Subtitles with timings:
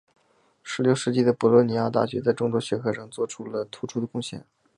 [0.63, 4.43] 十六世纪的博洛尼亚大学在众多学科上做出了突出的贡献。